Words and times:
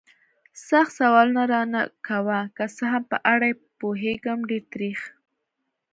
سخت 0.67 0.91
سوالونه 0.99 1.43
را 1.51 1.61
نه 1.73 1.81
کوه. 2.07 2.39
که 2.57 2.65
څه 2.75 2.85
هم 2.93 3.03
په 3.11 3.17
اړه 3.33 3.45
یې 3.51 3.59
پوهېږم، 3.79 4.39
ډېر 4.49 4.63
تریخ. 4.73 4.99